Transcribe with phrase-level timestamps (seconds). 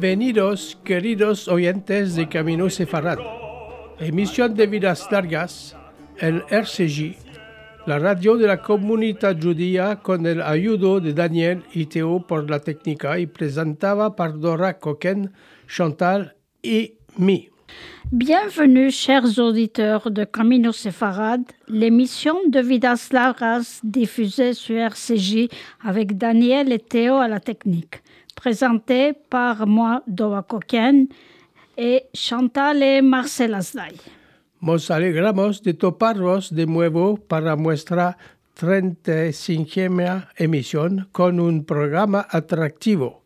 [0.00, 3.18] Bienvenidos, queridos oyentes de Camino Sefarad.
[3.98, 5.76] Emisión de Vidas Largas,
[6.16, 7.18] el RCJ,
[7.84, 12.60] la radio de la comunidad judía con el ayudo de Daniel y Théo por la
[12.60, 15.32] técnica y presentada par Dora Coquen,
[15.68, 17.50] Chantal y mi.
[18.10, 25.48] Bienvenue, chers auditeurs de Camino Sefarad, l'émission de Vidas Largas diffusée sur RCJ
[25.80, 28.02] avec Daniel et Théo à la technique,
[28.40, 31.08] présentée par moi, Dora Coquen,
[31.76, 33.94] et Chantal et Marcel Aslay.
[34.62, 38.16] Nos alegramos de toparnos de nuevo para nuestra
[38.54, 43.22] 35 emisión con un programa atractivo.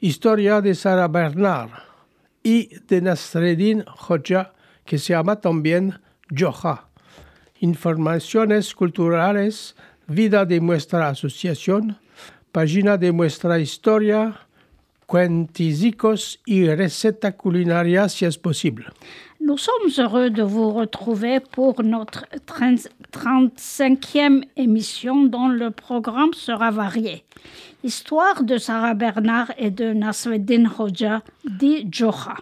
[0.00, 1.70] Historia de Sara Bernard
[2.42, 4.52] y de Nasreddin Hoxha,
[4.84, 6.88] que se llama también Joja.
[7.60, 9.76] Informaciones culturales,
[10.08, 11.98] vida de nuestra asociación,
[12.52, 14.46] página de nuestra historia,
[15.12, 18.90] cuentisicos y receta culinaria si es posible.
[19.40, 26.70] Nous sommes heureux de vous retrouver pour notre 30 35e émission dont le programme sera
[26.70, 27.24] varié.
[27.84, 32.36] Histoire de Sarah Bernard et de Nasreddin Hoxha, dit Joha.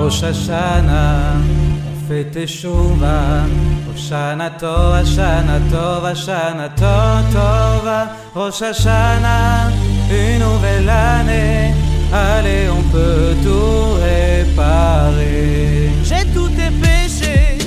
[0.00, 1.36] Rosh Hashanah,
[2.08, 3.46] fête Tova,
[3.88, 4.50] Hoshana
[5.70, 6.12] Tova,
[7.32, 9.70] Tova, Rosh Hashanah,
[10.10, 11.83] une nouvelle année.
[12.14, 15.88] Allez on peut tout réparer.
[16.04, 17.58] J'ai tous tes péchés,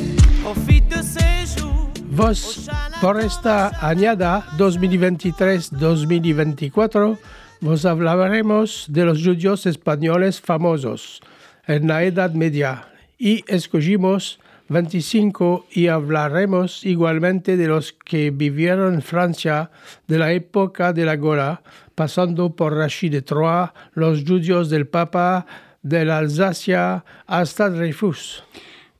[0.41, 1.91] profite de ces jours.
[2.09, 2.69] Vos,
[3.01, 7.17] por esta añada 2023-2024,
[7.59, 11.19] vos hablaremos de los judíos españoles famosos
[11.67, 12.87] en la Edad Media
[13.19, 19.71] y escogimos 25 y hablaremos igualmente de los que vivieron en Francia
[20.07, 21.61] de la época de la Gola,
[21.97, 22.77] pasando por
[23.09, 25.47] de Troyes, los judíos del Papa,
[25.81, 28.43] de la Alsacia hasta Dreyfus.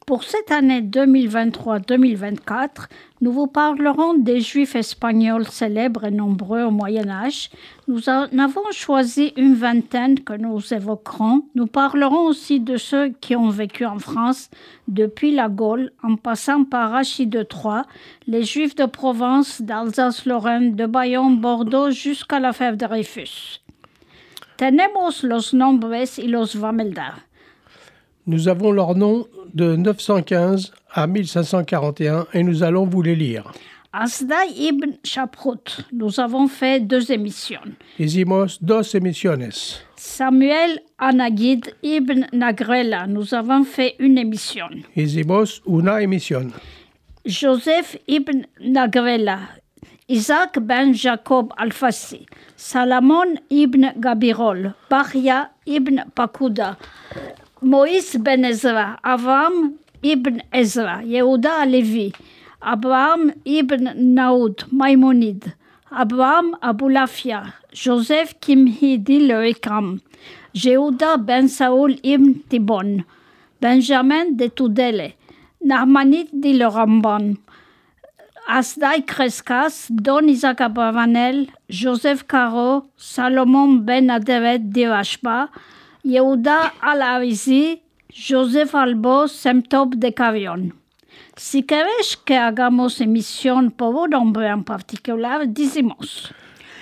[0.07, 2.87] Pour cette année 2023-2024,
[3.19, 7.49] nous vous parlerons des Juifs espagnols célèbres et nombreux au Moyen Âge.
[7.87, 11.43] Nous en avons choisi une vingtaine que nous évoquerons.
[11.55, 14.51] Nous parlerons aussi de ceux qui ont vécu en France
[14.87, 17.85] depuis la Gaule, en passant par Rachid de Troyes,
[18.27, 23.61] les Juifs de Provence, d'Alsace-Lorraine, de Bayonne, Bordeaux, jusqu'à la fève de Dreyfus.
[24.57, 26.57] Tenemos los nombres y los.
[28.27, 33.51] Nous avons leur nom de 915 à 1541 et nous allons vous les lire.
[33.93, 37.61] Asdai ibn Shaprut, nous avons fait deux émissions.
[37.97, 39.49] Hicimos dos emisiones.
[39.95, 44.67] Samuel Anagid ibn Nagrela, nous avons fait une émission.
[44.95, 46.51] Hicimos una emisión.
[47.25, 49.39] Joseph ibn Nagrela,
[50.09, 52.25] Isaac ben Jacob Al-Fassi,
[52.57, 56.77] Salamon ibn Gabirol, Bahia ibn Pakuda,
[57.61, 59.73] Moïse ben Ezra, Avram
[60.03, 62.13] ibn Ezra, Yehuda Alevi,
[62.61, 65.53] Abraham ibn Naoud, Maïmonide,
[65.91, 69.99] Abraham Aboulafia, Joseph Kimhidi le Ekram,
[70.53, 73.03] Yehuda ben Saoul ibn Tibon,
[73.59, 75.13] Benjamin de Tudele,
[75.65, 77.37] Narmanid dit le Ramban,
[78.47, 82.85] Asdai Kreskas, Don Isaac Abravanel, Joseph Caro,
[86.07, 90.73] Yehuda Al-Arizi, Joseph Albo, Semtop de Carion.
[91.35, 96.33] Si queréis que hagamos emisión por un hombre en particular, decimos.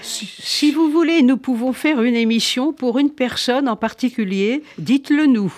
[0.02, 4.62] Si, si vous voulez, nous pouvons faire une émission pour une personne en particulier.
[4.78, 5.52] Dites-le nous.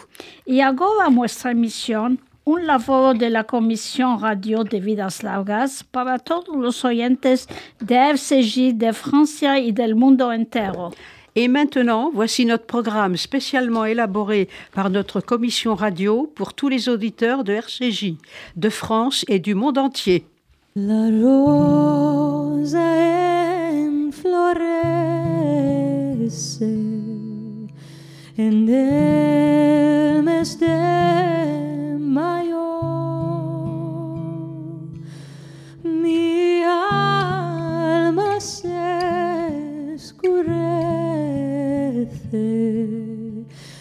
[0.45, 6.55] Y agora nuestra emisión, un labor de la Comisión Radio de Vidas Largas para todos
[6.55, 7.49] los oyentes
[7.81, 10.93] de FCJ de Francia y del mundo entero.
[11.39, 17.43] Et maintenant, voici notre programme spécialement élaboré par notre commission radio pour tous les auditeurs
[17.43, 18.15] de RCJ,
[18.55, 20.25] de France et du monde entier.
[20.75, 21.37] La de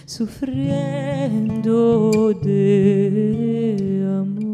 [0.06, 1.52] sufriendo
[2.42, 4.46] de amor.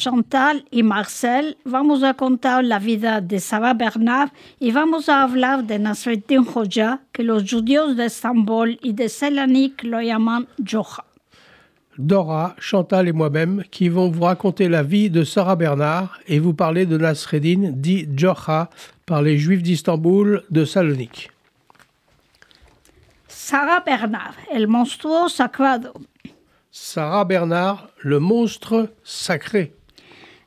[0.02, 5.66] Chantal y Marcel vamos a contar la vida de Sarah Bernard y vamos a hablar
[5.66, 11.04] de Nasreddin Hoxha, que los judíos de Estambul y de Selanik lo llaman Jocha.
[12.00, 16.56] Dora, Chantal et moi-même qui vont vous raconter la vie de Sarah Bernard et vous
[16.56, 18.72] parler de Nasreddin, dit Jocha,
[19.06, 21.30] par les Juifs d'Istanbul de Salonique.
[23.28, 25.94] Sarah Bernard, el monstruo sacrado.
[26.72, 29.76] Sarah Bernard, le monstre sacré.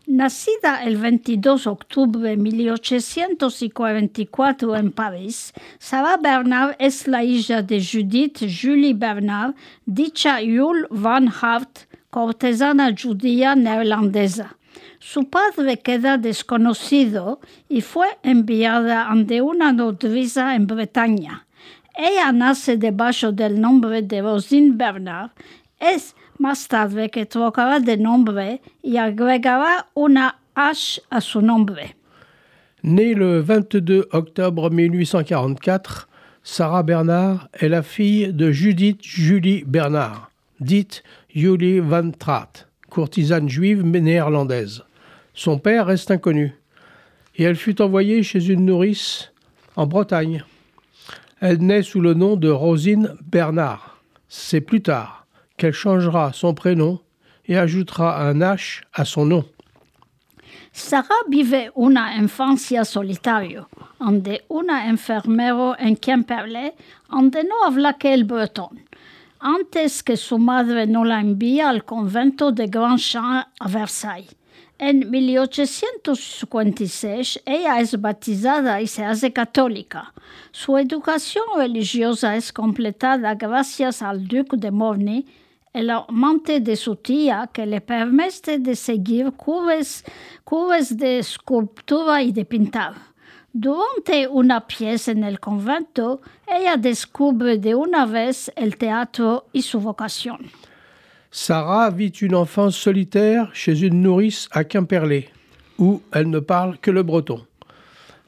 [0.06, 7.82] Nacida el 22 de octubre de 1844 en París, Sarah Bernard es la hija de
[7.82, 9.54] Judith Julie Bernard,
[9.86, 14.58] dicha Yul van Hart, cortesana judía neerlandesa.
[14.98, 17.40] Su padre queda desconocido
[17.70, 21.46] y fue enviada ante una nodriza en Bretaña.
[21.96, 25.30] Ella nace debajo del nombre de Rosine Bernard.
[25.80, 31.00] Es de nombre y agregará una H.
[32.82, 36.08] Née le 22 octobre 1844,
[36.42, 41.02] Sarah Bernard est la fille de Judith Julie Bernard, dite
[41.34, 44.84] Julie van Traat, courtisane juive néerlandaise.
[45.32, 46.54] Son père reste inconnu
[47.36, 49.32] et elle fut envoyée chez une nourrice
[49.76, 50.44] en Bretagne.
[51.40, 54.02] Elle naît sous le nom de Rosine Bernard.
[54.28, 55.23] C'est plus tard
[55.56, 57.00] qu'elle changera son prénom
[57.46, 59.44] et ajoutera un H à son nom.
[60.72, 63.68] Sarah vive una infancia solitario,
[64.00, 66.74] donde una enfermero en Quimperlé,
[67.08, 68.80] donde no habla que el bretón.
[69.38, 74.34] Antes que su madre no la envíe al convento de Grandchamp a Versailles.
[74.78, 80.12] En 1856 ella es batizada y se hace católica.
[80.50, 85.24] Su educación religiosa es completada gracias al duque de Morny,
[85.74, 92.44] el amante de su tía, que le permite de seguir cursos de escultura y de
[92.44, 92.94] pintar.
[93.52, 99.80] Durante una pieza en el convento, ella descubre de una vez el teatro y su
[99.80, 100.50] vocación.
[101.30, 105.28] Sarah vit une enfance solitaire chez une nourrice à Quimperlé,
[105.78, 107.44] où elle ne parle que le breton,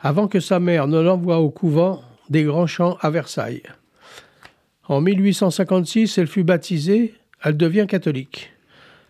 [0.00, 3.62] avant que sa mère ne l'envoie au couvent des Grands Champs à Versailles.
[4.88, 7.14] En 1856, elle fut baptisée,
[7.46, 8.50] elle devient catholique.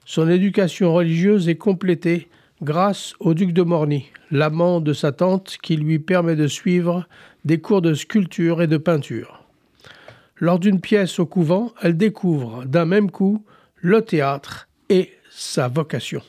[0.04, 2.28] Son éducation religieuse est complétée
[2.62, 7.08] grâce au duc de Morny, l'amant de sa tante qui lui permet de suivre
[7.46, 9.42] des cours de sculpture et de peinture.
[10.36, 13.42] Lors d'une pièce au couvent, elle découvre d'un même coup
[13.76, 16.20] le théâtre et sa vocation.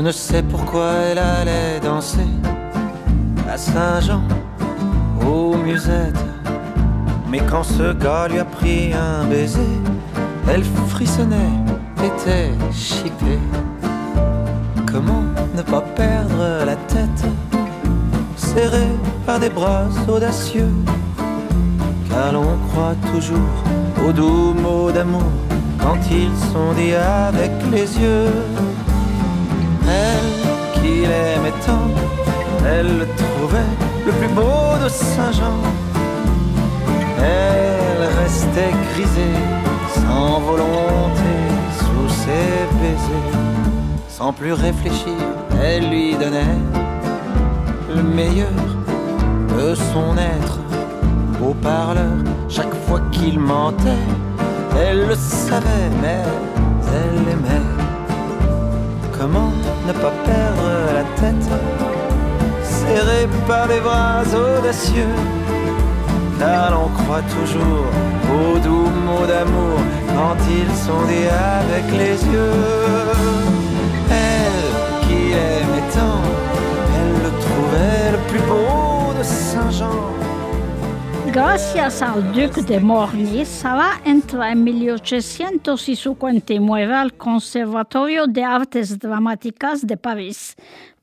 [0.00, 2.30] Je ne sais pourquoi elle allait danser
[3.52, 4.22] à Saint-Jean,
[5.28, 6.24] aux musettes.
[7.28, 9.74] Mais quand ce gars lui a pris un baiser,
[10.48, 11.52] elle frissonnait,
[12.02, 13.44] était chippée.
[14.90, 15.22] Comment
[15.54, 17.26] ne pas perdre la tête,
[18.38, 18.94] serrée
[19.26, 20.72] par des bras audacieux,
[22.08, 23.54] car l'on croit toujours
[24.08, 25.30] aux doux mots d'amour
[25.78, 28.69] quand ils sont dits avec les yeux.
[29.90, 30.30] Elle
[30.74, 31.88] qui qu'il aimait tant,
[32.66, 33.72] elle le trouvait
[34.06, 35.60] le plus beau de Saint-Jean.
[37.18, 39.38] Elle restait grisée,
[39.94, 41.32] sans volonté,
[41.78, 43.38] sous ses baisers.
[44.08, 45.20] Sans plus réfléchir,
[45.62, 46.58] elle lui donnait
[47.94, 48.60] le meilleur
[49.58, 50.58] de son être.
[51.38, 52.18] Beau parleur,
[52.48, 54.06] chaque fois qu'il mentait,
[54.78, 56.22] elle le savait, mais
[56.94, 57.59] elle aimait.
[59.20, 59.52] Comment
[59.86, 61.50] ne pas perdre la tête,
[62.62, 65.14] serré par des bras audacieux,
[66.38, 67.84] car l'on croit toujours
[68.32, 72.64] aux doux mots d'amour quand ils sont dits avec les yeux.
[74.08, 76.22] Elle qui aimait tant,
[76.96, 80.29] elle le trouvait le plus beau de Saint-Jean.
[81.32, 89.96] Gracias al Duque de Morny, Sara entra en 1859 al Conservatorio de Artes Dramáticas de
[89.96, 90.56] París.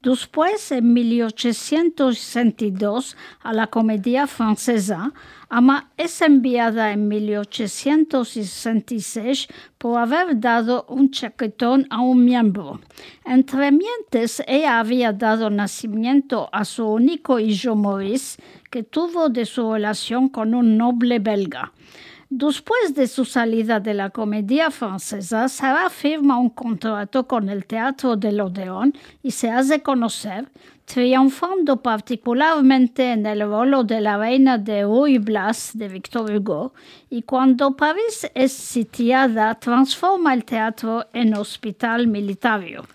[0.03, 5.13] Después, en 1862, a la Comedia Francesa,
[5.49, 12.81] Ama es enviada en 1866 por haber dado un chaquetón a un miembro.
[13.25, 19.71] Entre mientes, ella había dado nacimiento a su único hijo Maurice, que tuvo de su
[19.71, 21.71] relación con un noble belga.
[22.29, 28.17] Después de su salida de la comedia francesa, Sarah firma un contrato con el Teatro
[28.17, 30.49] del Odeón y se hace conocer,
[30.87, 36.73] triunfando particularmente en el rol de la reina de Ruy Blas de Victor Hugo,
[37.09, 42.85] y cuando París es sitiada, transforma el teatro en hospital militario.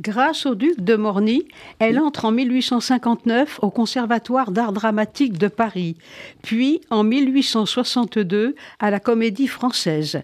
[0.00, 1.44] Grâce au duc de Morny,
[1.78, 5.96] elle entre en 1859 au Conservatoire d'art dramatique de Paris,
[6.42, 10.22] puis en 1862 à la Comédie française.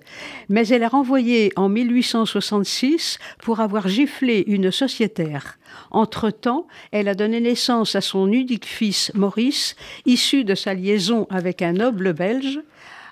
[0.49, 5.59] Mais elle est renvoyée en 1866 pour avoir giflé une sociétaire.
[5.91, 11.61] Entre-temps, elle a donné naissance à son unique fils Maurice, issu de sa liaison avec
[11.61, 12.61] un noble belge.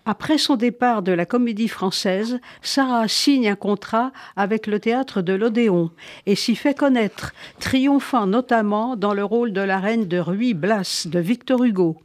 [0.08, 5.32] Après son départ de la comédie française, Sarah signe un contrat avec le théâtre de
[5.32, 5.90] l'Odéon
[6.26, 11.08] et s'y fait connaître, triomphant notamment dans le rôle de la reine de Ruy Blas
[11.10, 11.96] de Victor Hugo.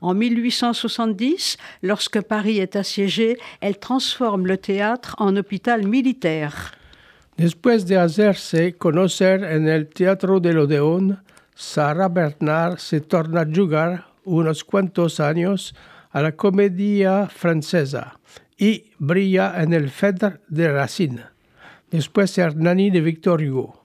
[0.00, 6.70] En 1870, lorsque Paris est assiégé, elle transforme le théâtre en hôpital militaire.
[7.38, 11.18] Después de hacerse conocer en el Teatro del Odeón,
[11.56, 15.74] Sara Bernard se torna a jugar unos cuantos años
[16.10, 18.18] a la comedia francesa
[18.56, 21.26] y brilla en el Phèdre de Racine,
[21.90, 23.84] después Hernani de Victor Hugo.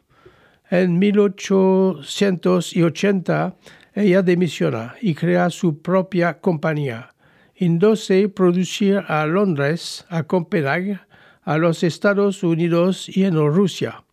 [0.70, 3.56] En 1880
[3.96, 7.14] ella demisiona y crea su propia compañía,
[7.56, 11.00] yéndose producir a Londres, a Copenhague,
[11.44, 14.04] a los Estados Unidos y en Rusia.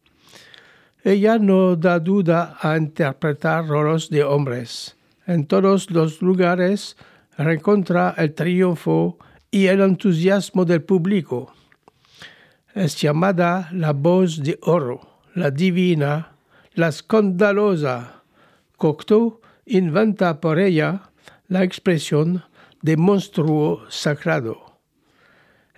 [1.03, 4.97] Ella no da duda a interpretar roles de hombres.
[5.27, 6.97] En todos los lugares
[7.41, 9.19] rencontra el triunfo
[9.51, 11.53] y el entusiasmo del público.
[12.75, 15.01] Es llamada la voz de oro,
[15.35, 16.33] la divina,
[16.75, 18.23] la escandalosa.
[18.77, 21.11] Cocteau inventa por ella
[21.49, 22.45] la expresión
[22.83, 24.79] de monstruo sagrado.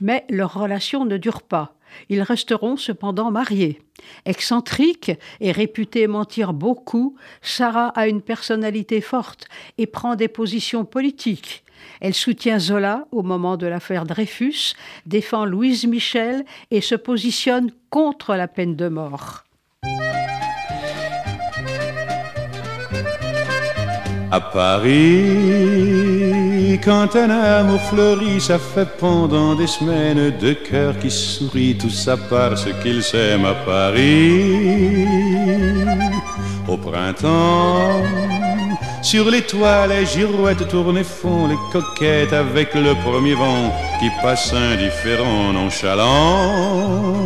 [0.00, 1.76] Mais leur relation ne dure pas.
[2.08, 3.80] Ils resteront cependant mariés.
[4.24, 9.46] Excentrique et réputée mentir beaucoup, Sarah a une personnalité forte
[9.78, 11.61] et prend des positions politiques.
[12.00, 14.74] Elle soutient Zola au moment de l'affaire Dreyfus,
[15.06, 19.44] défend Louise Michel et se positionne contre la peine de mort.
[24.34, 24.90] À Paris,
[26.82, 32.16] quand un amour fleurit, ça fait pendant des semaines de cœur qui sourit, tout ça
[32.16, 35.06] parce qu'ils s'aiment à Paris.
[36.66, 38.02] Au printemps,
[39.02, 44.08] sur les toits, les girouettes tournent et font les coquettes avec le premier vent qui
[44.22, 47.22] passe indifférent, nonchalant.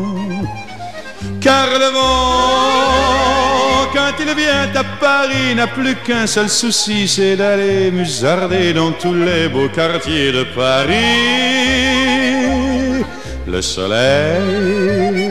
[1.41, 7.91] Car le vent, quand il vient à Paris, n'a plus qu'un seul souci, c'est d'aller
[7.91, 10.95] musarder dans tous les beaux quartiers de Paris.
[13.47, 15.26] Le soleil,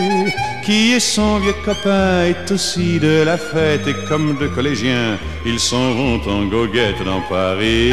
[0.66, 5.60] qui est son vieux copain, est aussi de la fête et comme de collégiens, ils
[5.60, 7.92] s'en vont en goguette dans Paris.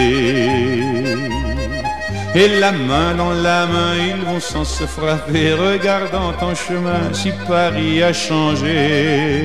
[2.34, 7.30] Et la main dans la main, ils vont sans se frapper, regardant en chemin si
[7.46, 9.42] Paris a changé.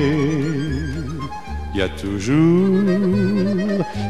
[1.74, 2.80] Il y a toujours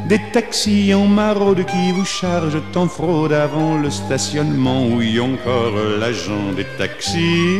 [0.09, 5.25] des taxis en maraude qui vous chargent en fraude avant le stationnement où y a
[5.25, 7.59] encore l'agent des taxis.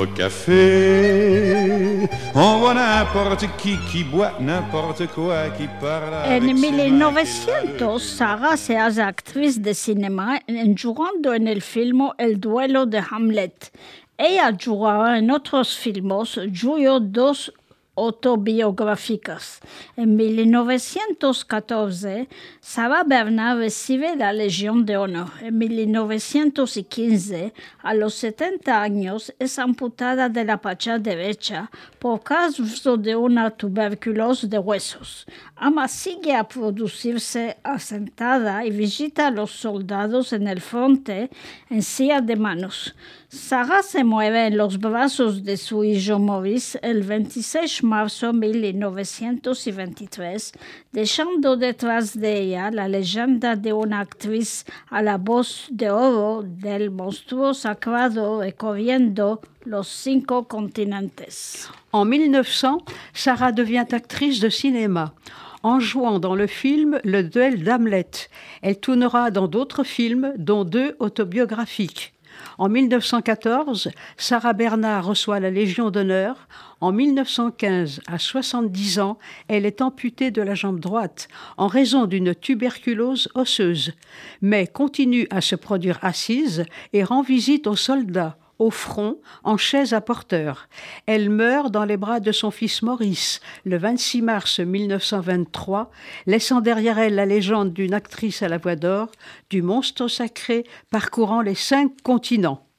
[0.00, 1.98] Au café,
[2.34, 7.98] on voit n'importe qui qui boit n'importe quoi, qui parle En avec ses mains, 1900,
[7.98, 13.72] Sara se hace actriz de cinema en jugando en el filme El duelo de Hamlet.
[14.16, 17.52] Ella jugaba en otros filmes, Julio dos
[17.96, 19.60] autobiográficas.
[19.96, 22.28] En 1914,
[22.60, 25.30] Sarah Bernard recibe la Legión de Honor.
[25.40, 33.16] En 1915, a los 70 años, es amputada de la pacha derecha por causa de
[33.16, 35.26] una tuberculosis de huesos.
[35.56, 41.30] Ama sigue a producirse asentada y visita a los soldados en el frente
[41.68, 42.94] en silla de manos.
[43.32, 48.34] Sarah se mueve en los brazos de su hijo Maurice el 26 de marzo de
[48.48, 50.52] 1923,
[50.90, 57.54] dejando detrás de la leyenda de una actriz a la voz de oro del monstruo
[57.54, 61.70] sagrado recorriendo los cinco continentes.
[61.92, 65.14] En 1900, Sarah devient actrice de cinéma.
[65.62, 68.28] En jouant dans le film Le duel d'Hamlet,
[68.60, 72.12] elle tournera dans d'autres films, dont deux autobiographiques.
[72.60, 76.46] En 1914, Sarah Bernard reçoit la Légion d'honneur.
[76.82, 79.18] En 1915, à 70 ans,
[79.48, 83.94] elle est amputée de la jambe droite en raison d'une tuberculose osseuse,
[84.42, 89.94] mais continue à se produire assise et rend visite aux soldats au front, en chaise
[89.94, 90.68] à porteur.
[91.06, 95.90] Elle meurt dans les bras de son fils Maurice le 26 mars 1923,
[96.26, 99.08] laissant derrière elle la légende d'une actrice à la voix d'or,
[99.48, 102.69] du monstre sacré parcourant les cinq continents.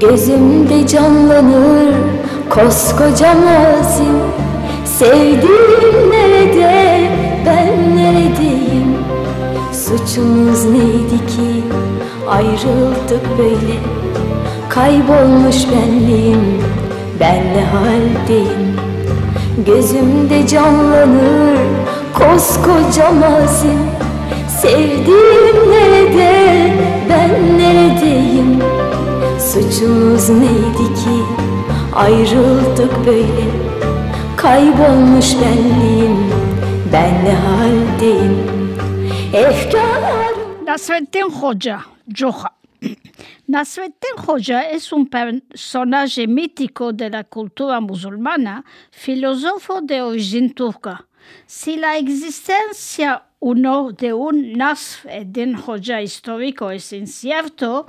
[0.00, 1.94] Gözümde canlanır
[2.50, 4.18] koskoca mazim
[4.84, 7.10] Sevdiğim nerede
[7.46, 8.96] ben neredeyim?
[9.72, 11.64] Suç Suçumuz neydi ki?
[12.28, 13.78] Ayrıldık böyle.
[14.68, 16.62] Kaybolmuş benliğim
[17.20, 18.76] ben ne haldeyim?
[19.66, 21.58] Gözümde canlanır
[22.14, 23.78] koskoca mazim
[24.62, 26.72] Sevdiğim nerede
[27.08, 28.71] ben neredeyim
[29.52, 31.16] Suçumuz neydi ki?
[31.94, 33.44] Ayrıldık böyle.
[34.36, 36.16] Kaybolmuş benliğim.
[36.92, 38.38] Ben ne haldeyim?
[39.32, 41.80] Efkarlarım Nasreddin Hoja,
[42.14, 42.48] Joha.
[43.48, 50.98] Nasreddin Hoja es un personaje mítico de la cultura musulmana, filósofo de origen turca.
[51.46, 57.86] Si la existencia o no de un Nasreddin Hoja histórico es incierto,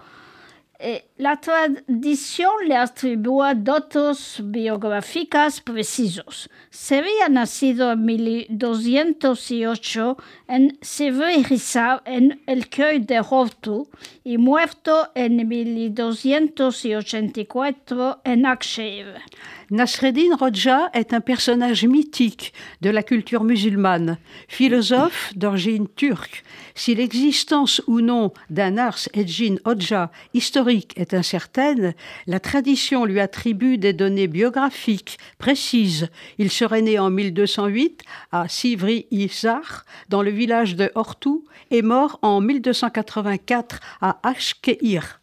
[1.17, 6.49] la tradición le atribuye datos biográficos precisos.
[6.69, 10.17] Sería nacido en 1208
[10.47, 13.87] en Sivriza, en el Creux de Hortu,
[14.25, 19.21] y muerto en 1284 en Akshir.
[19.69, 24.17] Nasreddin Roja est un personnage mythique de la culture musulmane,
[24.47, 26.43] philosophe d'origine turque.
[26.75, 31.93] Si l'existence ou non d'un Ars Eddin Hodja historique est incertaine,
[32.25, 36.09] la tradition lui attribue des données biographiques précises.
[36.39, 42.19] Il serait né en 1208 à Sivri Isar, dans le village de Hortu, et mort
[42.21, 45.19] en 1284 à Ashkeir.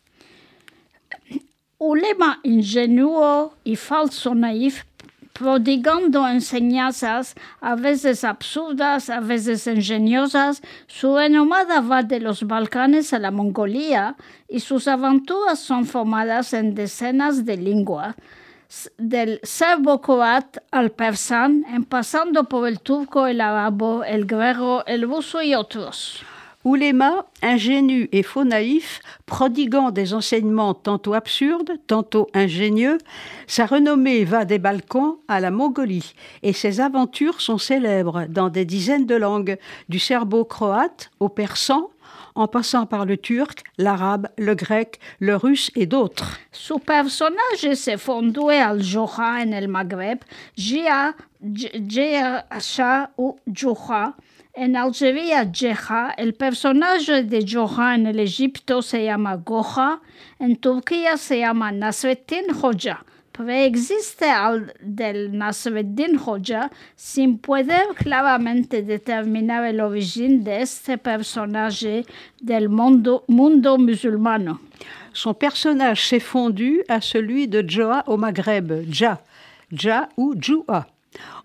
[1.81, 4.85] Ulema ingenuo y falso naif,
[5.33, 13.19] prodigando enseñanzas a veces absurdas, a veces ingeniosas, su renomada va de los Balcanes a
[13.19, 14.17] la Mongolia
[14.49, 18.17] y sus aventuras son formadas en decenas de lenguas,
[18.99, 25.43] del serbo-croat al persán, en pasando por el turco, el arabo, el griego, el ruso
[25.43, 26.23] y otros.
[26.63, 32.99] Ouléma, ingénu et faux naïf, prodiguant des enseignements tantôt absurdes, tantôt ingénieux,
[33.47, 38.67] sa renommée va des Balkans à la Mongolie et ses aventures sont célèbres dans des
[38.67, 39.57] dizaines de langues,
[39.89, 41.89] du serbo-croate au persan,
[42.35, 46.39] en passant par le turc, l'arabe, le grec, le russe et d'autres.
[46.53, 50.19] Su personaje se fondue al Joha en el Magreb,
[50.57, 53.39] Jia, Jeha ou
[54.53, 56.13] En Algeria, Jeha.
[56.17, 60.01] El personaje de Joha en Egipto se llama Goja.
[60.41, 63.05] En Turquía se llama Nasreddin Hoja.
[63.31, 69.81] Preexiste al del Nasreddin Hoja sin poder claramente determinar el
[70.43, 72.05] de este personaje
[72.41, 74.61] del mundo, musulmano.
[75.13, 79.21] Son personnage s'est fondu à celui de Joa au Maghreb, Dja,
[79.71, 80.35] Dja ou.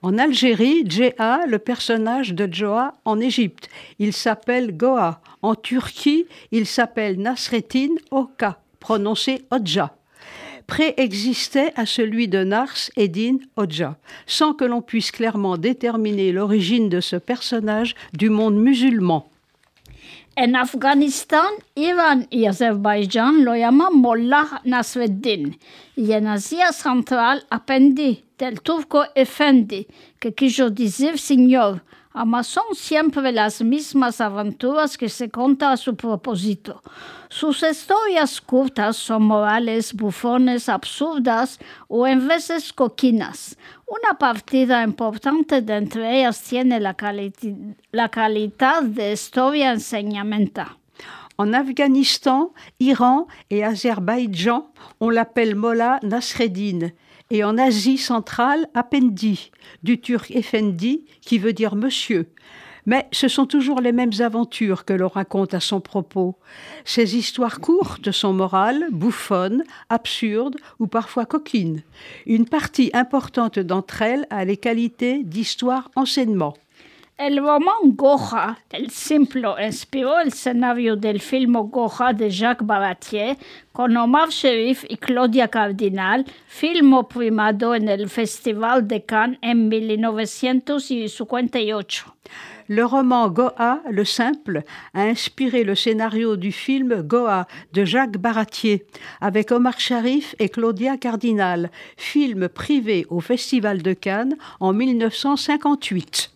[0.01, 3.69] En Algérie, Djeha, le personnage de Joa en Égypte.
[3.99, 5.21] Il s'appelle Goa.
[5.41, 9.95] En Turquie, il s'appelle Nasreddin Oka, prononcé Odja.
[10.67, 17.01] Préexistait à celui de Nars Eddin Odja, sans que l'on puisse clairement déterminer l'origine de
[17.01, 19.29] ce personnage du monde musulman.
[20.37, 25.57] En Afganistán, Irán y Azerbaiyán lo llaman Mollah Nasreddin
[25.95, 29.87] y en Asia Central Apendi, del turco Efendi,
[30.35, 31.83] quiso decir señor.
[32.17, 36.81] Amas son siempre las mismas aventuras que se cuentan a su propósito.
[37.27, 43.57] Sus historias cortas son morales, bufones, absurdas o en veces coquinas.
[43.85, 46.95] Una partida importante de entre ellas tiene la,
[47.91, 50.77] la calidad de historia enseñamenta.
[51.37, 52.47] En Afghanistan,
[52.79, 54.63] Iran et Azerbaïdjan,
[55.01, 56.93] on l'appelle Mollah Nasreddin.
[57.35, 59.51] Et en Asie centrale, Apendi,
[59.83, 62.29] du turc Efendi, qui veut dire monsieur.
[62.85, 66.37] Mais ce sont toujours les mêmes aventures que l'on raconte à son propos.
[66.85, 71.83] Ces histoires courtes sont morales, bouffonnes, absurdes ou parfois coquines.
[72.25, 76.53] Une partie importante d'entre elles a les qualités d'histoire-enseignement.
[77.17, 83.37] El román Goja, el simplo, inspiró el escenario del film Goja de Jacques Baratier
[83.71, 92.15] con Omar Sharif y Claudia Cardinal, film primado en el Festival de Cannes en 1958.
[92.67, 98.85] Le roman Goa, le simple, a inspiré le scénario du film Goa de Jacques Baratier,
[99.21, 106.34] avec Omar Sharif et Claudia Cardinal, film privé au Festival de Cannes en 1958.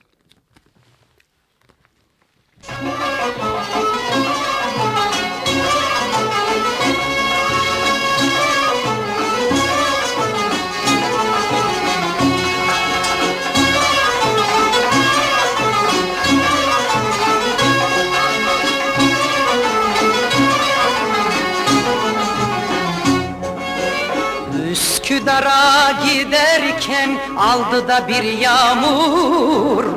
[24.72, 29.89] Üsküdar'a giderken aldı da bir yağmur.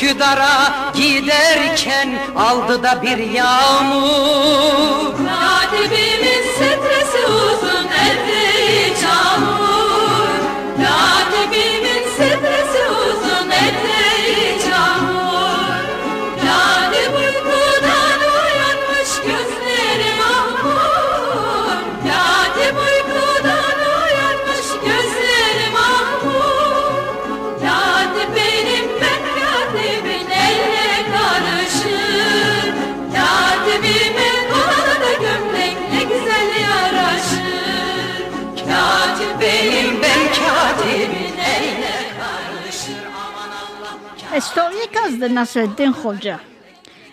[0.00, 5.14] Üsküdar'a giderken aldı da bir yağmur.
[5.16, 6.19] Katibimin
[44.36, 46.40] Históricas de Nasreddin Hoja.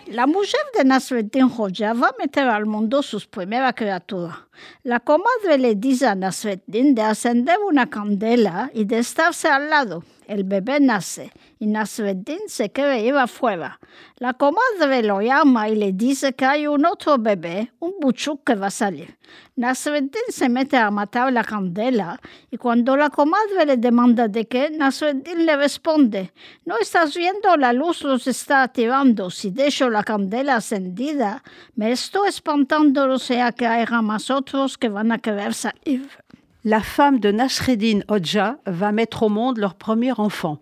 [0.06, 4.46] La mujer de Nasreddin Hoja va meter al mundo sus primera criatura.
[4.84, 10.04] La comadre le dice a Nasreddin de encender una candela y de estarse al lado.
[10.28, 13.80] El bebé nace y Nasreddin se quiere ir afuera.
[14.18, 18.54] La comadre lo llama y le dice que hay un otro bebé, un buchuk que
[18.54, 19.16] va a salir.
[19.56, 24.68] Nasreddin se mete a matar la candela y cuando la comadre le demanda de qué,
[24.68, 26.34] Nasreddin le responde,
[26.66, 31.42] no estás viendo la luz los está atirando, si dejo la candela encendida,
[31.74, 36.06] me estoy espantando, o sea que hay más otros que van a querer salir.
[36.64, 40.58] La femme de Nasreddin Hodja va mettre au monde leur premier enfant.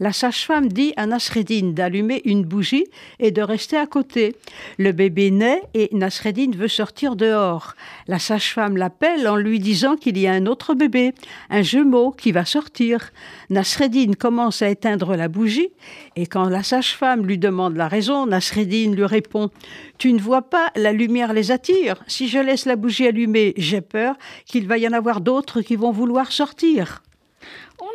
[0.00, 2.86] La sage-femme dit à Nasreddin d'allumer une bougie
[3.18, 4.36] et de rester à côté.
[4.78, 7.74] Le bébé naît et Nasreddin veut sortir dehors.
[8.08, 11.14] La sage-femme l'appelle en lui disant qu'il y a un autre bébé,
[11.50, 13.12] un jumeau qui va sortir.
[13.50, 15.70] Nasreddin commence à éteindre la bougie
[16.16, 19.50] et quand la sage-femme lui demande la raison, Nasreddin lui répond
[19.98, 22.02] Tu ne vois pas, la lumière les attire.
[22.06, 25.76] Si je laisse la bougie allumée, j'ai peur qu'il va y en avoir d'autres qui
[25.76, 27.02] vont vouloir sortir.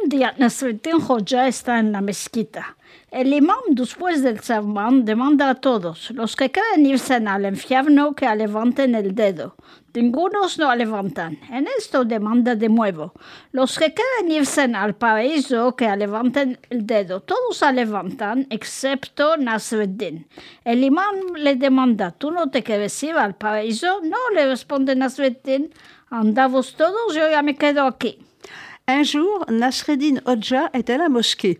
[0.05, 2.77] Día Nasreddin Hoja está en la mezquita.
[3.11, 8.33] El imam, después del sermón, demanda a todos, los que quieren irse al infierno, que
[8.35, 9.55] levanten el dedo.
[9.93, 11.39] Ningunos no levantan.
[11.51, 13.13] En esto demanda de nuevo.
[13.51, 17.21] Los que quieren irse al paraíso, que levanten el dedo.
[17.21, 20.27] Todos levantan, excepto Nasreddin.
[20.63, 24.01] El imam le demanda, ¿tú no te quieres ir al paraíso?
[24.03, 25.73] No, le responde Nasreddin.
[26.09, 28.26] Andavos todos, yo ya me quedo aquí.
[28.89, 31.59] Un jour, Nasreddin Hodja est à la mosquée.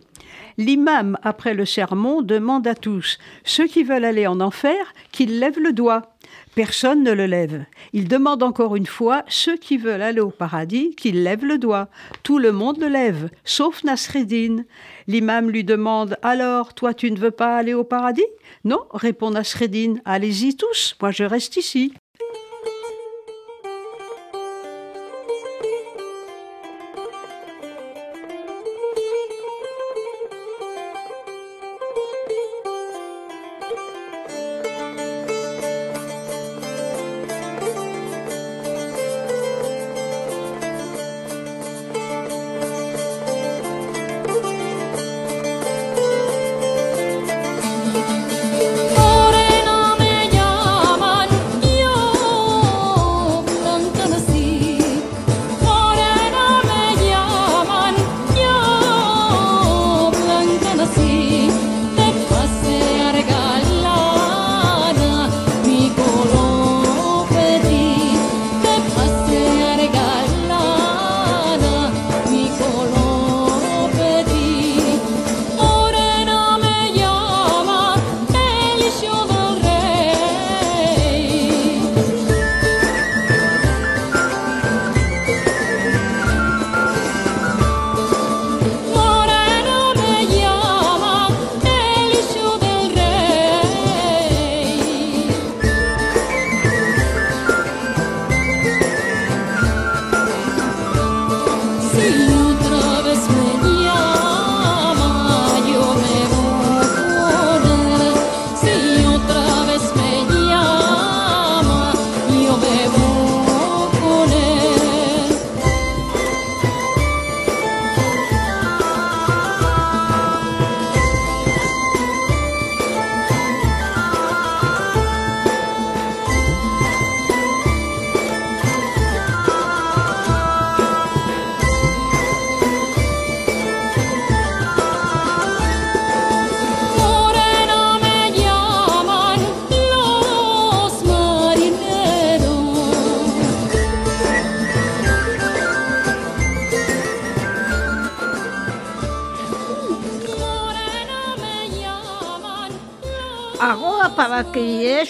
[0.56, 5.60] L'imam, après le sermon, demande à tous, ceux qui veulent aller en enfer, qu'ils lèvent
[5.60, 6.16] le doigt.
[6.54, 7.66] Personne ne le lève.
[7.92, 11.90] Il demande encore une fois, ceux qui veulent aller au paradis, qu'ils lèvent le doigt.
[12.22, 14.64] Tout le monde le lève, sauf Nasreddin.
[15.06, 18.26] L'imam lui demande, alors, toi tu ne veux pas aller au paradis
[18.64, 21.92] Non, répond Nasreddin, allez-y tous, moi je reste ici.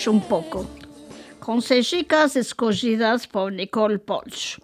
[0.07, 0.67] Un poco.
[1.41, 4.61] Consejicas escogidas por Nicole Polch.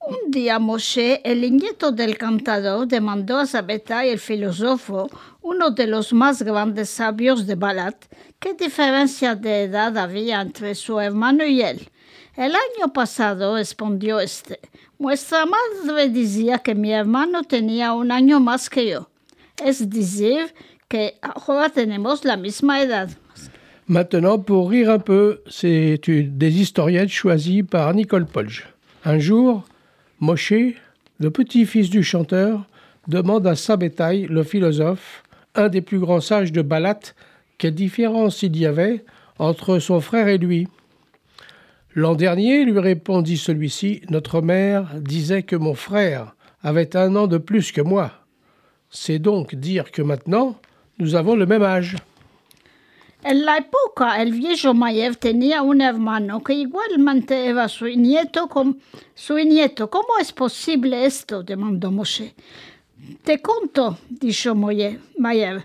[0.00, 5.08] Un día Moshe, el nieto del cantador, demandó a Sabeta, el filósofo,
[5.40, 8.06] uno de los más grandes sabios de Balat,
[8.40, 11.88] qué diferencia de edad había entre su hermano y él.
[12.34, 14.58] El año pasado respondió este,
[14.98, 19.10] nuestra madre decía que mi hermano tenía un año más que yo.
[19.64, 20.52] Es decir,
[20.88, 23.10] que ahora tenemos la misma edad.
[23.88, 28.66] Maintenant, pour rire un peu, c'est une- des historiettes choisies par Nicole Polge.
[29.04, 29.64] Un jour,
[30.18, 30.52] Moshe,
[31.20, 32.66] le petit-fils du chanteur,
[33.06, 35.22] demande à Sabbatai, le philosophe,
[35.54, 36.98] un des plus grands sages de Balat,
[37.58, 39.04] quelle différence il y avait
[39.38, 40.66] entre son frère et lui.
[41.94, 47.38] L'an dernier, lui répondit celui-ci, notre mère disait que mon frère avait un an de
[47.38, 48.10] plus que moi.
[48.90, 50.58] C'est donc dire que maintenant,
[50.98, 51.96] nous avons le même âge.
[53.28, 58.48] En la época, el viejo Mayev tenía un hermano que igualmente era su nieto.
[58.48, 58.78] com-
[59.14, 59.90] su nieto.
[59.90, 61.42] ¿Cómo es posible esto?
[61.42, 62.36] demandó Moshe.
[63.24, 65.64] Te conto, dijo Mayev.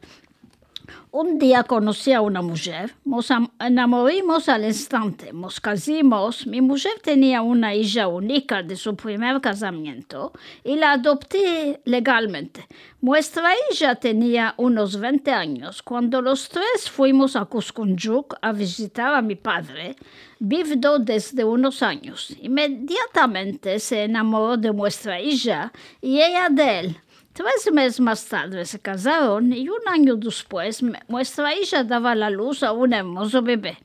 [1.13, 6.93] Un día conocí a una mujer, nos am- enamoramos al instante, nos casimos, mi mujer
[7.03, 10.31] tenía una hija única de su primer casamiento
[10.63, 12.65] y la adopté legalmente.
[13.01, 15.83] Nuestra hija tenía unos 20 años.
[15.83, 19.97] Cuando los tres fuimos a Cuscunjuk a visitar a mi padre,
[20.39, 22.33] vivió desde unos años.
[22.41, 26.97] Inmediatamente se enamoró de nuestra hija y ella de él.
[27.33, 32.73] Tres meses tarde se casaron y un año después nuestra hija daba la luz a
[32.73, 33.77] un hermoso bebé.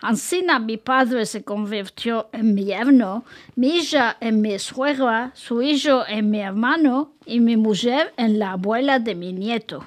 [0.00, 6.04] Ancina mi padre se convirtió en mi yerno, mi hija en mi suegra, su hijo
[6.08, 9.84] en mi hermano y mi mujer en la abuela de mi nieto.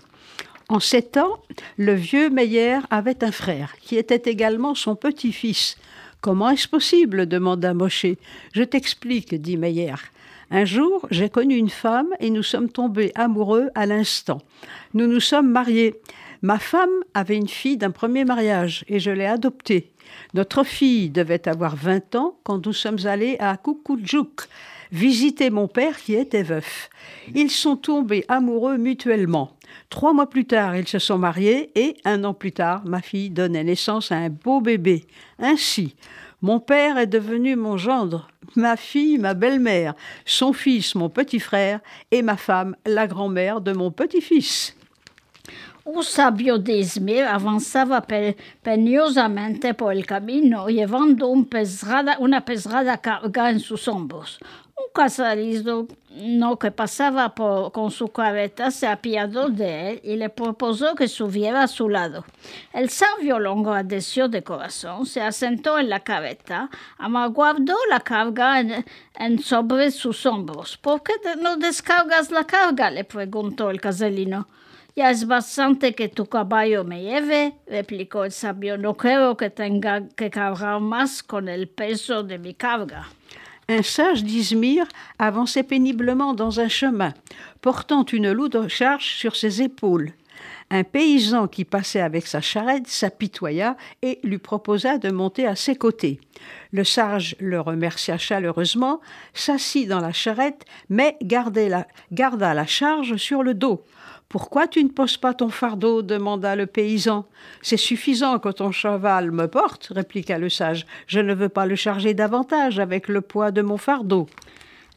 [0.69, 1.39] En sept ans,
[1.77, 5.75] le vieux Meyer avait un frère, qui était également son petit-fils.
[6.21, 7.27] Comment est-ce possible?
[7.27, 8.15] demanda Moshe.
[8.53, 9.95] Je t'explique, dit Meyer.
[10.51, 14.39] Un jour, j'ai connu une femme et nous sommes tombés amoureux à l'instant.
[14.93, 15.95] Nous nous sommes mariés.
[16.41, 19.91] Ma femme avait une fille d'un premier mariage et je l'ai adoptée.
[20.33, 24.49] Notre fille devait avoir 20 ans quand nous sommes allés à Kukujuk
[24.91, 26.89] visiter mon père qui était veuf.
[27.33, 29.55] Ils sont tombés amoureux mutuellement.
[29.89, 33.29] Trois mois plus tard, ils se sont mariés et un an plus tard, ma fille
[33.29, 35.05] donnait naissance à un beau bébé.
[35.39, 35.95] Ainsi,
[36.41, 39.93] mon père est devenu mon gendre, ma fille ma belle-mère,
[40.25, 41.79] son fils mon petit frère
[42.11, 44.75] et ma femme la grand-mère de mon petit-fils.
[45.83, 53.59] Un Izmir avanzaba pe- peniosamente por el camino llevando un pesrada- una pesada carga en
[53.59, 54.39] sus hombros.
[54.81, 60.29] Un casarizo no, que pasaba por- con su carreta se apiadó de él y le
[60.29, 62.25] propuso que subiera a su lado.
[62.73, 68.85] El sabio lo agradeció de corazón, se asentó en la carreta, amaguardó la carga en,
[69.15, 70.77] en sobre sus hombros.
[70.77, 72.89] ¿Por qué no descargas la carga?
[72.89, 74.47] le preguntó el casalino.
[74.95, 78.77] Ya es bastante que tu caballo me lleve, replicó el sabio.
[78.77, 83.07] No creo que tenga que cargar más con el peso de mi carga.
[83.71, 84.85] Un sage d'Izmir
[85.17, 87.13] avançait péniblement dans un chemin,
[87.61, 90.11] portant une lourde charge sur ses épaules.
[90.69, 95.77] Un paysan qui passait avec sa charrette s'apitoya et lui proposa de monter à ses
[95.77, 96.19] côtés.
[96.73, 98.99] Le sage le remercia chaleureusement,
[99.33, 103.85] s'assit dans la charrette, mais garda la charge sur le dos.
[104.31, 107.25] Pourquoi tu ne poses pas ton fardeau demanda le paysan.
[107.61, 110.85] C'est suffisant que ton cheval me porte, répliqua le sage.
[111.05, 114.27] Je ne veux pas le charger davantage avec le poids de mon fardeau.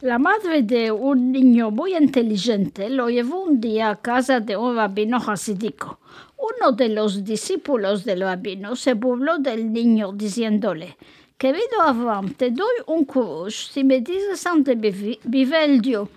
[0.01, 4.73] La madre de un niño muy inteligente lo llevó un día a casa de un
[4.73, 5.99] rabino hasídico.
[6.37, 10.95] Uno de los discípulos del rabino se burló del niño diciéndole,
[11.37, 16.07] Querido Abraham, te doy un kurush si me dices dónde vive el Dios.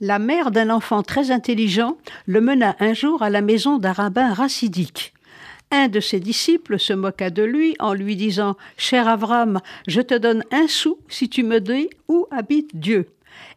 [0.00, 4.32] La mère d'un enfant très intelligent le mena un jour à la maison d'un rabbin
[4.32, 5.12] racidique.
[5.70, 10.14] Un de ses disciples se moqua de lui en lui disant Cher Avram, je te
[10.14, 13.06] donne un sou si tu me dis où habite Dieu.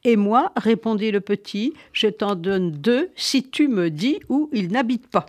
[0.04, 4.74] Et moi, répondit le petit, je t'en donne deux si tu me dis où il
[4.74, 5.28] n'habite pas.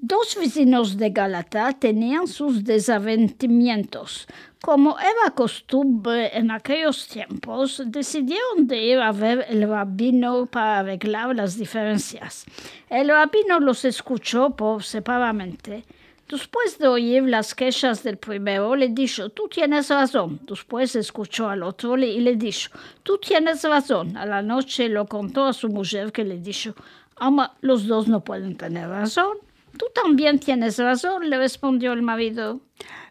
[0.00, 4.28] Dos vecinos de Galata tenían sus desavenimientos.
[4.62, 11.34] Como era costumbre en aquellos tiempos, decidieron de ir a ver el rabino para arreglar
[11.34, 12.44] las diferencias.
[12.88, 15.82] El rabino los escuchó por separadamente.
[16.28, 20.38] Después de oír las quejas del primero, le dijo, tú tienes razón.
[20.46, 22.70] Después escuchó al otro y le dijo,
[23.02, 24.16] tú tienes razón.
[24.16, 26.74] A la noche lo contó a su mujer que le dijo,
[27.16, 29.38] Ama los dos no pueden tener razón.
[29.76, 32.60] Tú también tienes razón, le respondió el marido.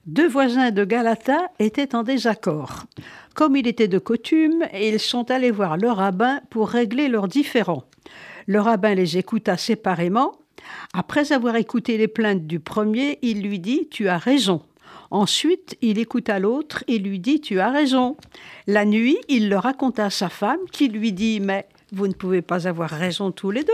[0.05, 2.86] Deux voisins de Galata étaient en désaccord.
[3.36, 7.84] Comme il était de coutume, ils sont allés voir le rabbin pour régler leurs différends.
[8.45, 10.39] Le rabbin les écouta séparément.
[10.93, 14.62] Après avoir écouté les plaintes du premier, il lui dit Tu as raison.
[15.12, 18.18] Ensuite, il écouta l'autre et lui dit Tu as raison.
[18.66, 22.41] La nuit, il le raconta à sa femme qui lui dit Mais vous ne pouvez
[22.41, 23.74] pas avoir raison tous les deux.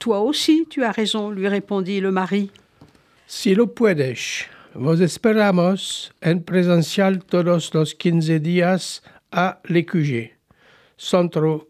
[0.00, 2.50] Toi aussi, tu as raison, lui répondit le mari.
[3.26, 10.32] Si lo puedes, vos esperamos en presencial todos los 15 días a l'EQG,
[10.96, 11.68] Centro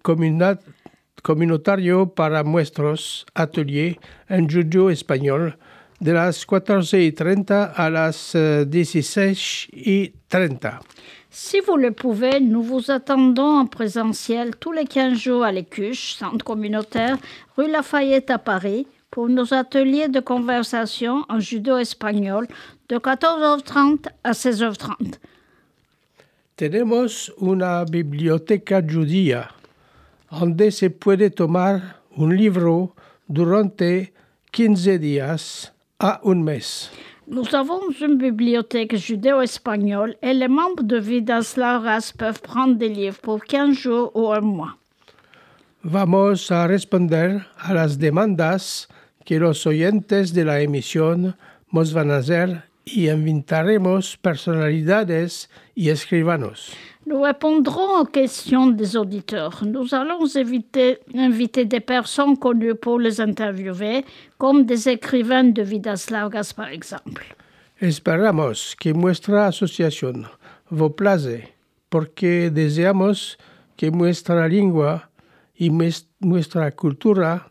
[1.23, 5.59] Comunitario para Muestros Atelier en Judo Español,
[6.01, 10.81] de las 14.30 a las eh, 16.30.
[11.29, 16.15] Si vous le pouvez, nous vous attendons en présentiel tous les 15 jours à l'Écuche,
[16.15, 17.19] centre communautaire,
[17.57, 22.47] rue Lafayette à Paris, pour nos ateliers de conversation en judo espagnol
[22.89, 25.19] de 14h30 à 16h30.
[26.57, 29.51] Tenemos una biblioteca judía
[30.31, 32.95] donde se puede tomar un libro
[33.29, 34.13] durante
[34.53, 36.91] 15 días a un mes.
[37.29, 43.21] Nous avons une bibliothèque judéo-espagnole et les membres de Vidas Largas peuvent prendre des livres
[43.23, 44.77] pour 15 jours ou un mois.
[45.85, 48.89] Vamos a responder a las demandas
[49.25, 51.37] que los oyentes de la emisión
[51.73, 56.73] nos van a hacer y invitaremos personalidades y escribanos.
[57.11, 59.65] Nous répondrons aux questions des auditeurs.
[59.67, 64.05] Nous allons éviter- inviter des personnes connues pour les interviewer,
[64.39, 67.25] comme des écrivains de Vidas Largas par exemple.
[67.81, 70.27] Esperamos que nuestra asociación
[70.71, 71.49] vos place
[71.89, 73.37] porque deseamos
[73.77, 75.11] que nuestra lengua
[75.59, 77.51] y nues- nuestra cultura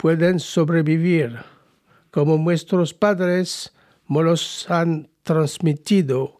[0.00, 1.30] pueden sobrevivir
[2.10, 3.72] como nuestros padres
[4.08, 6.35] nos los han transmitido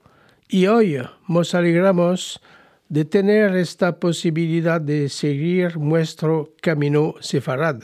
[0.48, 2.40] y hoy nos alegramos
[2.88, 7.82] de tener esta posibilidad de seguir nuestro camino sefarad.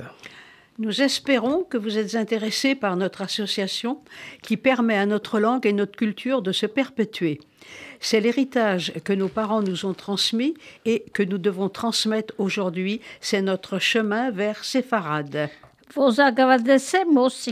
[0.79, 4.01] Nous espérons que vous êtes intéressés par notre association
[4.43, 7.41] qui permet à notre langue et notre culture de se perpétuer.
[8.01, 10.55] C'est l'héritage que nos parents nous ont transmis
[10.85, 13.01] et que nous devons transmettre aujourd'hui.
[13.21, 15.51] C'est notre chemin vers Séfarade.
[15.95, 17.49] Vos agradecemos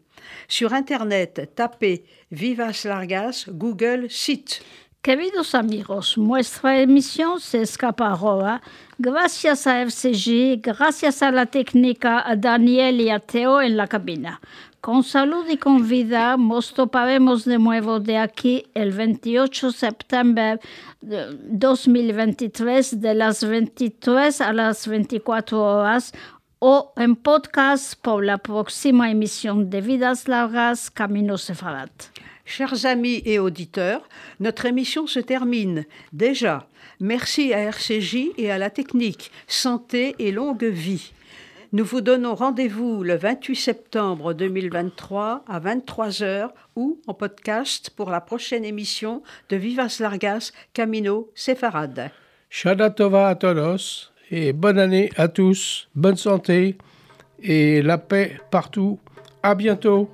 [0.47, 4.62] Sur Internet, tapez Vivas Largas Google Site.
[5.01, 8.62] Queridos amigos, nuestra emisión se escapa ahora.
[8.99, 14.39] Gracias a FCG, gracias a la técnica, a Daniel y a Teo en la cabina.
[14.82, 20.59] Con salud y con vida, nos toparemos de nuevo de aquí el 28 de septiembre
[21.01, 26.13] de 2023 de las 23 a las 24 horas
[26.57, 31.91] o en podcast por la próxima emisión de Vidas Largas Camino Sefarat.
[32.43, 34.01] Chers amis et auditeurs,
[34.39, 35.86] notre émission se termine.
[36.11, 36.67] Déjà,
[36.99, 39.32] merci à RCJ et à la technique.
[39.45, 41.13] Santé et longue vie.
[41.74, 48.19] Nous vous donnons rendez-vous le 28 septembre 2023 à 23h ou en podcast pour la
[48.19, 52.11] prochaine émission de Vivas Largas Camino Sefarad.
[52.49, 56.78] Shana Tova a todos et bonne année à tous, bonne santé
[57.41, 58.99] et la paix partout.
[59.41, 60.09] À bientôt.